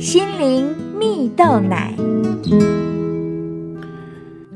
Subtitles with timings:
[0.00, 1.92] 心灵蜜豆奶。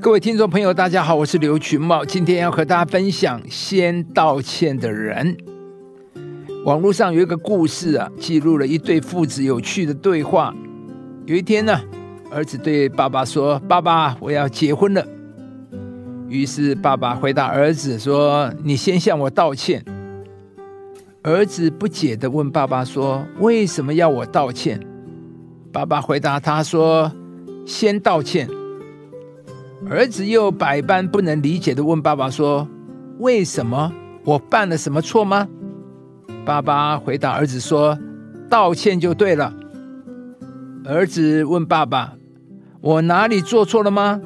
[0.01, 5.37] 各位听众朋友，大家好，我是刘群茂，今天要和大家分享先道歉的人。
[6.65, 10.55] 网络上有一个故事啊，记录了一对父子有趣的对话。
[11.27, 11.79] 有一天呢，
[12.31, 15.07] 儿子对爸爸说：“爸爸，我要结婚了。”
[16.27, 19.85] 于是爸爸回答儿子说：“你先向我道歉。”
[21.21, 24.81] 儿子不解的问爸爸说：“为什么要我道歉？”
[25.75, 27.11] 爸爸回答他说
[27.67, 28.49] ：“先道歉。”
[29.91, 32.69] 儿子又百般不能理解的问爸爸说
[33.19, 33.93] ：“为什么？
[34.23, 35.49] 我犯了什么错吗？”
[36.47, 37.99] 爸爸回答儿子说
[38.49, 39.53] ：“道歉就对了。”
[40.87, 42.13] 儿子问爸爸
[42.81, 44.21] ：“我哪里做错了吗？”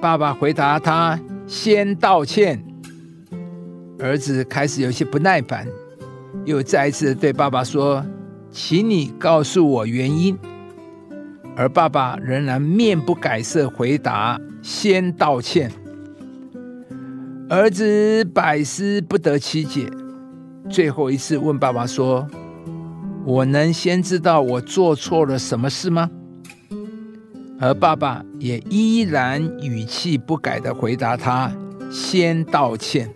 [0.00, 2.64] 爸爸回答他：“先道歉。”
[4.00, 5.68] 儿子开始有些不耐烦，
[6.46, 8.02] 又再一次对爸爸说。
[8.50, 10.38] 请你告诉我原因。
[11.56, 15.70] 而爸爸仍然面不改色回答：“先道歉。”
[17.50, 19.90] 儿子百思不得其解，
[20.68, 22.26] 最后一次问爸爸说
[23.26, 26.08] ：“我能先知道我做错了什么事吗？”
[27.58, 31.52] 而爸爸也依然语气不改的回答他
[31.90, 33.12] ：“先道歉。”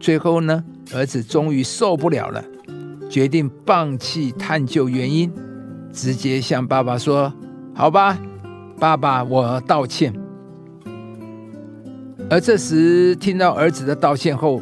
[0.00, 0.64] 最后呢，
[0.94, 2.42] 儿子终于受不了了。
[3.14, 5.32] 决定放弃探究原因，
[5.92, 7.32] 直接向爸爸说
[7.72, 8.18] ：“好吧，
[8.76, 10.12] 爸爸，我道歉。”
[12.28, 14.60] 而这时听到儿子的道歉后，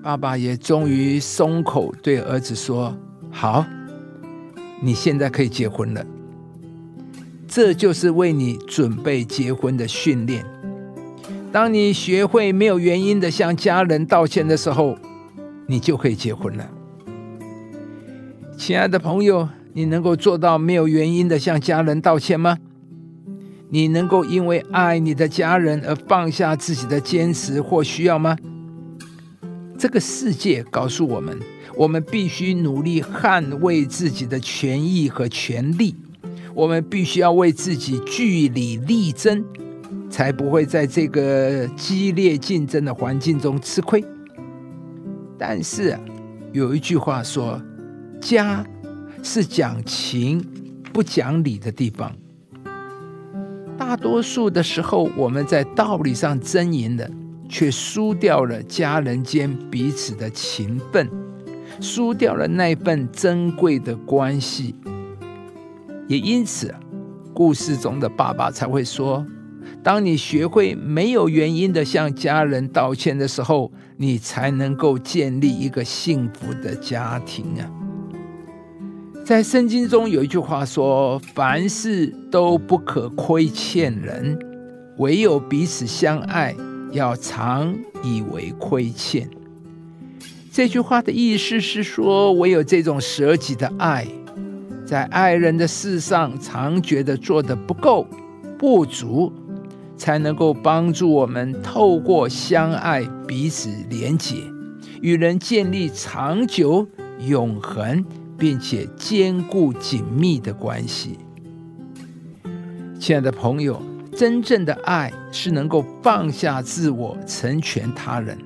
[0.00, 2.96] 爸爸也终于松口，对儿子说
[3.32, 3.66] ：“好，
[4.80, 6.06] 你现在可以结婚了。
[7.48, 10.46] 这就是为你准备结婚的训练。
[11.50, 14.96] 当你学会没有原因的向家人道歉的时候，
[15.66, 16.64] 你就可以结婚了。”
[18.56, 22.56] 亲爱的朋友，你能够做到没有原因的向家人道歉吗？
[23.68, 28.34] 你能够因为爱你的家人而放下自己的坚持或需要吗？
[29.78, 31.38] 这个世界告诉我们，
[31.76, 35.94] 我们必须努力捍卫自己的权益和权利，
[36.54, 39.44] 我们必须要为自己据理力争，
[40.08, 44.02] 才不会在这个激烈竞争的环境中吃亏。
[45.36, 45.98] 但是，
[46.52, 47.60] 有一句话说。
[48.20, 48.64] 家
[49.22, 50.44] 是讲情
[50.92, 52.12] 不讲理的地方。
[53.78, 57.08] 大多数的时候，我们在道理上争赢了，
[57.48, 61.08] 却输掉了家人间彼此的情分，
[61.80, 64.74] 输掉了那份珍贵的关系。
[66.08, 66.74] 也因此，
[67.34, 69.24] 故事中的爸爸才会说
[69.84, 77.70] ：“当你学会没有原因的向家人道歉的时候，你才能够建立一个幸福的家庭啊。”
[79.26, 84.38] 在圣经中有一句话说：“凡事都不可亏欠人，
[84.98, 86.54] 唯有彼此相爱，
[86.92, 89.28] 要常以为亏欠。”
[90.52, 94.06] 这句话的意思是说，唯有这种舍己的爱，
[94.86, 98.06] 在爱人的事上常觉得做的不够、
[98.56, 99.32] 不足，
[99.96, 104.36] 才能够帮助我们透过相爱彼此连结，
[105.00, 106.86] 与人建立长久、
[107.26, 108.04] 永恒。
[108.38, 111.18] 并且坚固紧密的关系，
[112.98, 113.80] 亲爱的朋友，
[114.14, 118.36] 真正的爱是能够放下自我，成全他人。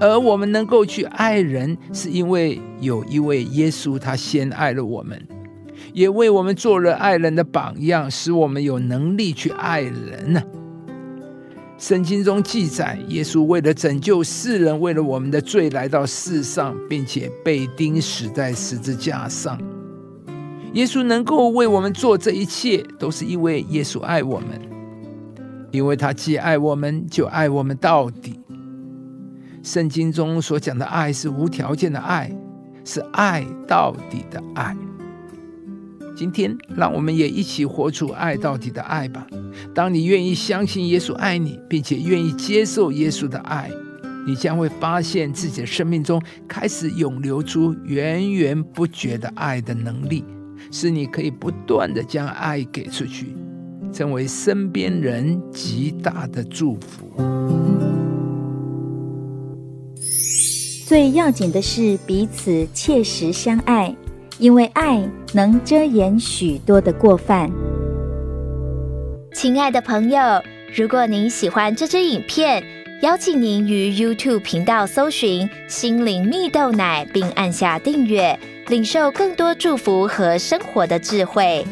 [0.00, 5.22] 而我们能够去爱人，是因为有一位耶稣，他先爱了我们，
[5.92, 10.42] 也为我们做了爱人的榜样，使我们有能力去爱人呢。
[11.76, 19.58] 圣经中记载，耶稣为了拯救世人，为了我们的罪来到世上，并且被钉死在十字架上。
[20.72, 24.48] 耶稣能够为我们做这一切，都是因为耶稣爱我们，
[25.72, 28.40] 因为他既爱我们，就爱我们到底。
[29.62, 32.30] 圣经中所讲的爱是无条件的爱，
[32.84, 34.76] 是爱到底的爱。
[36.16, 39.26] 今天，让我们也一起活出爱到底的爱吧。
[39.74, 43.68] 当你愿意相信耶稣爱你，并且愿意接受耶稣的爱，
[44.24, 50.24] 你将会发现自己的生命中开始涌流出源源不绝的爱的能力，
[50.70, 53.34] 使你可以不断的将爱给出去，
[53.92, 57.10] 成为身边人极大的祝福。
[60.86, 63.94] 最要紧的是彼此切实相爱。
[64.38, 65.02] 因为爱
[65.32, 67.50] 能遮掩许多的过犯。
[69.32, 70.20] 亲爱的朋友
[70.74, 72.62] 如果您喜欢这支影片
[73.02, 78.38] 邀请您于 youtube 频道搜寻心灵蜜豆奶并按下订阅
[78.68, 81.64] 领受更多祝福和生活的智慧。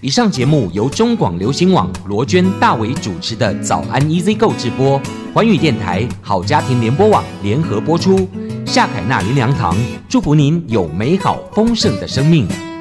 [0.00, 5.00] 以上节目由中广流行网罗娟大伟主持的早安 easygo 直播
[5.32, 8.28] 环宇电台好家庭联播网联合播出。
[8.74, 9.76] 夏凯纳林粮堂
[10.08, 12.73] 祝福您有美好丰盛的生命。